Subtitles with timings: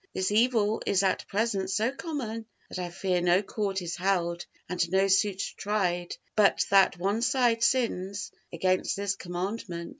[0.15, 4.89] This evil is at present so common that I fear no court is held and
[4.89, 9.89] no suit tried but that one side sins against this Commandment.